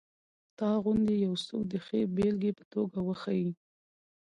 تا 0.57 0.69
غوندې 0.83 1.15
یو 1.25 1.33
څوک 1.45 1.63
د 1.71 1.73
ښې 1.85 2.01
بېلګې 2.15 2.51
په 2.57 2.63
توګه 2.73 2.97
وښیي. 3.07 3.49